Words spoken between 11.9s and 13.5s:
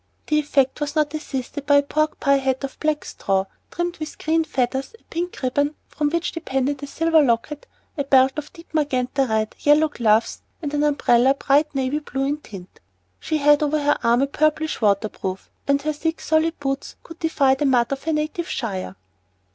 blue in tint. She